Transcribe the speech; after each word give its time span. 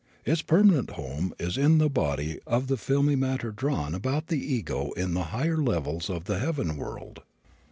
Its 0.25 0.41
permanent 0.41 0.89
home 0.93 1.31
is 1.37 1.59
in 1.59 1.77
that 1.77 1.93
body 1.93 2.39
of 2.47 2.71
filmy 2.79 3.15
matter 3.15 3.51
drawn 3.51 3.93
about 3.93 4.29
the 4.29 4.39
ego 4.53 4.89
in 4.93 5.13
the 5.13 5.25
higher 5.25 5.57
levels 5.59 6.09
of 6.09 6.23
the 6.23 6.39
heaven 6.39 6.75
world. 6.75 7.21